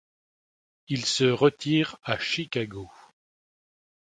[0.87, 2.89] Il se retire à Chicago.